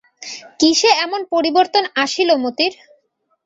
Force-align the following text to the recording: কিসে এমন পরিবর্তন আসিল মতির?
কিসে 0.59 0.89
এমন 1.05 1.21
পরিবর্তন 1.33 1.83
আসিল 2.03 2.29
মতির? 2.43 2.73